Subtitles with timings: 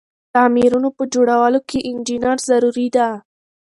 [0.33, 3.09] تعميرونه په جوړولو کی انجنیر ضروري ده.